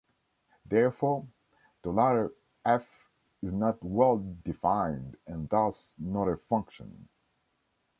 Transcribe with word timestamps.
Therefore, 0.65 1.27
the 1.83 1.91
latter 1.91 2.33
"f" 2.65 3.07
is 3.43 3.53
not 3.53 3.83
well-defined 3.83 5.15
and 5.27 5.47
thus 5.47 5.93
not 5.99 6.27
a 6.27 6.37
function. 6.37 7.07